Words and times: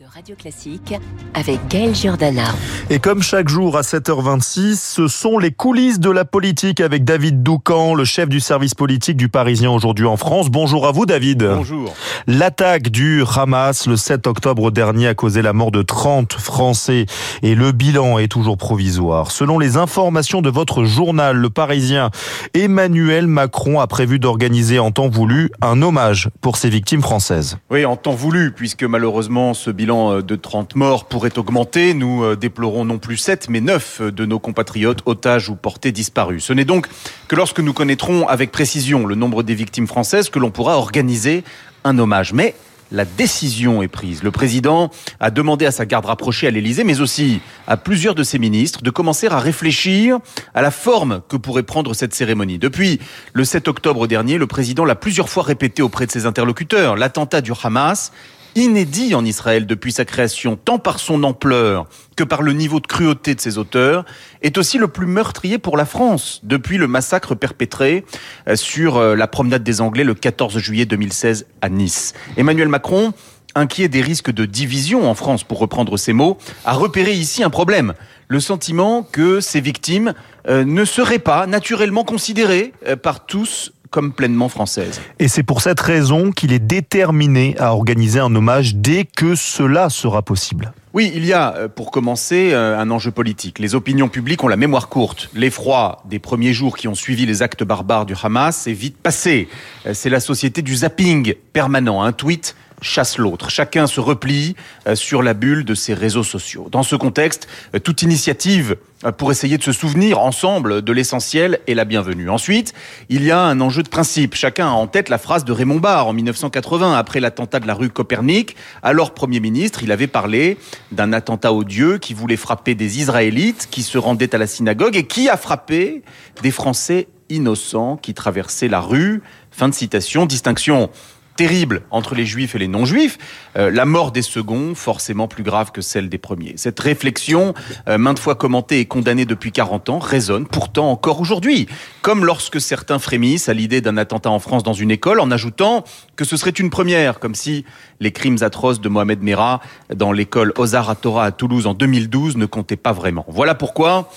de 0.00 0.04
Radio 0.14 0.36
Classique 0.36 0.94
avec 1.34 1.58
Gaël 1.68 1.92
Giordana. 1.92 2.44
Et 2.88 3.00
comme 3.00 3.20
chaque 3.20 3.48
jour 3.48 3.76
à 3.76 3.80
7h26, 3.80 4.76
ce 4.76 5.08
sont 5.08 5.38
les 5.38 5.50
coulisses 5.50 5.98
de 5.98 6.10
la 6.10 6.24
politique 6.24 6.80
avec 6.80 7.02
David 7.04 7.42
Doucan, 7.42 7.94
le 7.94 8.04
chef 8.04 8.28
du 8.28 8.38
service 8.38 8.74
politique 8.74 9.16
du 9.16 9.28
Parisien 9.28 9.72
aujourd'hui 9.72 10.06
en 10.06 10.16
France. 10.16 10.50
Bonjour 10.50 10.86
à 10.86 10.92
vous 10.92 11.04
David. 11.04 11.42
Bonjour. 11.42 11.92
L'attaque 12.28 12.90
du 12.90 13.24
Hamas 13.34 13.88
le 13.88 13.96
7 13.96 14.28
octobre 14.28 14.70
dernier 14.70 15.08
a 15.08 15.14
causé 15.14 15.42
la 15.42 15.52
mort 15.52 15.72
de 15.72 15.82
30 15.82 16.34
Français 16.34 17.06
et 17.42 17.56
le 17.56 17.72
bilan 17.72 18.18
est 18.18 18.28
toujours 18.28 18.56
provisoire. 18.56 19.32
Selon 19.32 19.58
les 19.58 19.76
informations 19.76 20.42
de 20.42 20.50
votre 20.50 20.84
journal 20.84 21.36
Le 21.36 21.50
Parisien, 21.50 22.10
Emmanuel 22.54 23.26
Macron 23.26 23.80
a 23.80 23.88
prévu 23.88 24.20
d'organiser 24.20 24.78
en 24.78 24.92
temps 24.92 25.08
voulu 25.08 25.50
un 25.60 25.82
hommage 25.82 26.28
pour 26.40 26.56
ces 26.56 26.68
victimes 26.68 27.02
françaises. 27.02 27.58
Oui, 27.70 27.84
en 27.84 27.96
temps 27.96 28.14
voulu, 28.14 28.52
puisque 28.52 28.84
malheureusement 28.84 29.54
ce 29.54 29.70
bilan 29.70 29.87
euh, 29.90 30.22
de 30.22 30.36
30 30.36 30.76
morts 30.76 31.06
pourrait 31.06 31.38
augmenter. 31.38 31.94
Nous 31.94 32.22
euh, 32.22 32.36
déplorons 32.36 32.84
non 32.84 32.98
plus 32.98 33.16
7, 33.16 33.48
mais 33.48 33.60
9 33.60 34.02
de 34.02 34.26
nos 34.26 34.38
compatriotes 34.38 35.02
otages 35.06 35.48
ou 35.48 35.56
portés 35.56 35.92
disparus. 35.92 36.44
Ce 36.44 36.52
n'est 36.52 36.64
donc 36.64 36.86
que 37.28 37.36
lorsque 37.36 37.60
nous 37.60 37.72
connaîtrons 37.72 38.26
avec 38.28 38.52
précision 38.52 39.06
le 39.06 39.14
nombre 39.14 39.42
des 39.42 39.54
victimes 39.54 39.86
françaises 39.86 40.28
que 40.28 40.38
l'on 40.38 40.50
pourra 40.50 40.76
organiser 40.76 41.44
un 41.84 41.98
hommage. 41.98 42.32
Mais 42.32 42.54
la 42.90 43.04
décision 43.04 43.82
est 43.82 43.88
prise. 43.88 44.22
Le 44.22 44.30
président 44.30 44.90
a 45.20 45.30
demandé 45.30 45.66
à 45.66 45.70
sa 45.70 45.84
garde 45.84 46.06
rapprochée 46.06 46.46
à 46.46 46.50
l'Élysée, 46.50 46.84
mais 46.84 47.00
aussi 47.00 47.40
à 47.66 47.76
plusieurs 47.76 48.14
de 48.14 48.22
ses 48.22 48.38
ministres, 48.38 48.82
de 48.82 48.90
commencer 48.90 49.26
à 49.26 49.38
réfléchir 49.38 50.18
à 50.54 50.62
la 50.62 50.70
forme 50.70 51.20
que 51.28 51.36
pourrait 51.36 51.64
prendre 51.64 51.94
cette 51.94 52.14
cérémonie. 52.14 52.58
Depuis 52.58 52.98
le 53.32 53.44
7 53.44 53.68
octobre 53.68 54.06
dernier, 54.06 54.38
le 54.38 54.46
président 54.46 54.84
l'a 54.84 54.94
plusieurs 54.94 55.28
fois 55.28 55.42
répété 55.42 55.82
auprès 55.82 56.06
de 56.06 56.10
ses 56.10 56.24
interlocuteurs. 56.24 56.96
L'attentat 56.96 57.40
du 57.40 57.52
Hamas 57.62 58.12
inédit 58.58 59.14
en 59.14 59.24
Israël 59.24 59.66
depuis 59.66 59.92
sa 59.92 60.04
création, 60.04 60.56
tant 60.56 60.78
par 60.78 60.98
son 60.98 61.22
ampleur 61.22 61.86
que 62.16 62.24
par 62.24 62.42
le 62.42 62.52
niveau 62.52 62.80
de 62.80 62.86
cruauté 62.86 63.34
de 63.34 63.40
ses 63.40 63.58
auteurs, 63.58 64.04
est 64.42 64.58
aussi 64.58 64.78
le 64.78 64.88
plus 64.88 65.06
meurtrier 65.06 65.58
pour 65.58 65.76
la 65.76 65.84
France 65.84 66.40
depuis 66.42 66.76
le 66.76 66.86
massacre 66.86 67.34
perpétré 67.34 68.04
euh, 68.48 68.56
sur 68.56 68.96
euh, 68.96 69.14
la 69.14 69.26
promenade 69.26 69.62
des 69.62 69.80
Anglais 69.80 70.04
le 70.04 70.14
14 70.14 70.58
juillet 70.58 70.84
2016 70.84 71.46
à 71.62 71.68
Nice. 71.68 72.14
Emmanuel 72.36 72.68
Macron 72.68 73.12
inquiet 73.54 73.88
des 73.88 74.02
risques 74.02 74.30
de 74.30 74.44
division 74.44 75.08
en 75.10 75.14
France, 75.14 75.42
pour 75.42 75.58
reprendre 75.58 75.96
ses 75.96 76.12
mots, 76.12 76.38
a 76.64 76.74
repéré 76.74 77.12
ici 77.12 77.42
un 77.42 77.50
problème. 77.50 77.94
Le 78.28 78.40
sentiment 78.40 79.02
que 79.02 79.40
ces 79.40 79.60
victimes 79.60 80.12
euh, 80.48 80.64
ne 80.64 80.84
seraient 80.84 81.18
pas 81.18 81.46
naturellement 81.46 82.04
considérées 82.04 82.72
par 83.02 83.26
tous 83.26 83.72
comme 83.90 84.12
pleinement 84.12 84.48
française. 84.48 85.00
Et 85.18 85.28
c'est 85.28 85.42
pour 85.42 85.60
cette 85.60 85.80
raison 85.80 86.30
qu'il 86.30 86.52
est 86.52 86.58
déterminé 86.58 87.56
à 87.58 87.72
organiser 87.74 88.20
un 88.20 88.34
hommage 88.34 88.74
dès 88.74 89.04
que 89.04 89.34
cela 89.34 89.90
sera 89.90 90.22
possible. 90.22 90.72
Oui, 90.94 91.12
il 91.14 91.24
y 91.24 91.32
a, 91.32 91.54
euh, 91.54 91.68
pour 91.68 91.90
commencer, 91.90 92.50
euh, 92.52 92.78
un 92.78 92.90
enjeu 92.90 93.10
politique. 93.10 93.58
Les 93.58 93.74
opinions 93.74 94.08
publiques 94.08 94.42
ont 94.42 94.48
la 94.48 94.56
mémoire 94.56 94.88
courte. 94.88 95.28
L'effroi 95.34 96.02
des 96.06 96.18
premiers 96.18 96.52
jours 96.52 96.76
qui 96.76 96.88
ont 96.88 96.94
suivi 96.94 97.26
les 97.26 97.42
actes 97.42 97.62
barbares 97.62 98.06
du 98.06 98.14
Hamas 98.20 98.66
est 98.66 98.72
vite 98.72 98.96
passé. 98.96 99.48
Euh, 99.86 99.92
c'est 99.94 100.10
la 100.10 100.20
société 100.20 100.62
du 100.62 100.76
zapping 100.76 101.34
permanent. 101.52 102.02
Un 102.02 102.12
tweet 102.12 102.56
chasse 102.80 103.18
l'autre. 103.18 103.50
Chacun 103.50 103.86
se 103.86 104.00
replie 104.00 104.56
euh, 104.86 104.94
sur 104.94 105.22
la 105.22 105.34
bulle 105.34 105.64
de 105.64 105.74
ses 105.74 105.94
réseaux 105.94 106.22
sociaux. 106.22 106.68
Dans 106.70 106.82
ce 106.82 106.96
contexte, 106.96 107.48
euh, 107.74 107.78
toute 107.78 108.02
initiative 108.02 108.76
euh, 109.04 109.12
pour 109.12 109.30
essayer 109.30 109.58
de 109.58 109.62
se 109.62 109.72
souvenir 109.72 110.18
ensemble 110.18 110.82
de 110.82 110.92
l'essentiel 110.92 111.60
est 111.66 111.74
la 111.74 111.84
bienvenue. 111.84 112.30
Ensuite, 112.30 112.74
il 113.08 113.24
y 113.24 113.30
a 113.30 113.40
un 113.40 113.60
enjeu 113.60 113.82
de 113.82 113.88
principe. 113.88 114.34
Chacun 114.34 114.68
a 114.68 114.72
en 114.72 114.86
tête 114.86 115.08
la 115.08 115.18
phrase 115.18 115.44
de 115.44 115.52
Raymond 115.52 115.78
Barre 115.78 116.06
en 116.06 116.12
1980, 116.12 116.96
après 116.96 117.20
l'attentat 117.20 117.60
de 117.60 117.66
la 117.66 117.74
rue 117.74 117.90
Copernic. 117.90 118.56
Alors 118.82 119.14
Premier 119.14 119.40
ministre, 119.40 119.82
il 119.82 119.92
avait 119.92 120.06
parlé 120.06 120.58
d'un 120.92 121.12
attentat 121.12 121.52
odieux 121.52 121.98
qui 121.98 122.14
voulait 122.14 122.36
frapper 122.36 122.74
des 122.74 122.98
Israélites 122.98 123.68
qui 123.70 123.82
se 123.82 123.98
rendaient 123.98 124.34
à 124.34 124.38
la 124.38 124.46
synagogue 124.46 124.96
et 124.96 125.04
qui 125.04 125.28
a 125.28 125.36
frappé 125.36 126.02
des 126.42 126.50
Français 126.50 127.08
innocents 127.30 127.96
qui 127.96 128.14
traversaient 128.14 128.68
la 128.68 128.80
rue. 128.80 129.22
Fin 129.50 129.68
de 129.68 129.74
citation. 129.74 130.26
Distinction 130.26 130.90
terrible 131.38 131.82
entre 131.92 132.16
les 132.16 132.26
juifs 132.26 132.56
et 132.56 132.58
les 132.58 132.66
non-juifs, 132.66 133.16
euh, 133.56 133.70
la 133.70 133.84
mort 133.84 134.10
des 134.10 134.22
seconds 134.22 134.74
forcément 134.74 135.28
plus 135.28 135.44
grave 135.44 135.70
que 135.70 135.80
celle 135.80 136.08
des 136.08 136.18
premiers. 136.18 136.54
Cette 136.56 136.80
réflexion, 136.80 137.54
euh, 137.88 137.96
maintes 137.96 138.18
fois 138.18 138.34
commentée 138.34 138.80
et 138.80 138.86
condamnée 138.86 139.24
depuis 139.24 139.52
40 139.52 139.88
ans, 139.88 140.00
résonne 140.00 140.48
pourtant 140.48 140.90
encore 140.90 141.20
aujourd'hui, 141.20 141.68
comme 142.02 142.24
lorsque 142.24 142.60
certains 142.60 142.98
frémissent 142.98 143.48
à 143.48 143.54
l'idée 143.54 143.80
d'un 143.80 143.96
attentat 143.96 144.30
en 144.30 144.40
France 144.40 144.64
dans 144.64 144.72
une 144.72 144.90
école 144.90 145.20
en 145.20 145.30
ajoutant 145.30 145.84
que 146.16 146.24
ce 146.24 146.36
serait 146.36 146.50
une 146.50 146.70
première, 146.70 147.20
comme 147.20 147.36
si 147.36 147.64
les 148.00 148.10
crimes 148.10 148.38
atroces 148.40 148.80
de 148.80 148.88
Mohamed 148.88 149.22
Merah 149.22 149.60
dans 149.94 150.10
l'école 150.10 150.52
Ozar 150.56 150.96
Torah 150.96 151.26
à 151.26 151.30
Toulouse 151.30 151.68
en 151.68 151.74
2012 151.74 152.36
ne 152.36 152.46
comptaient 152.46 152.76
pas 152.76 152.92
vraiment. 152.92 153.24
Voilà 153.28 153.54
pourquoi 153.54 154.10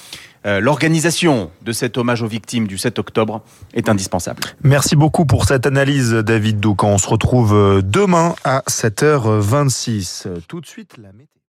l'organisation 0.46 1.52
de 1.62 1.72
cet 1.72 1.98
hommage 1.98 2.22
aux 2.22 2.28
victimes 2.28 2.68
du 2.68 2.78
7 2.78 3.00
octobre 3.00 3.42
est 3.74 3.90
indispensable. 3.90 4.44
Merci 4.64 4.96
beaucoup 4.96 5.26
pour 5.26 5.46
cette 5.46 5.66
analyse, 5.66 6.12
David 6.14 6.60
Doucan. 6.60 6.90
On 6.90 6.98
se 6.98 7.08
retrouve 7.08 7.54
euh, 7.54 7.82
demain 7.82 8.36
à 8.44 8.64
7h26. 8.68 10.28
Tout 10.48 10.62
de 10.62 10.66
suite, 10.66 10.98
la 10.98 11.12
météo. 11.12 11.32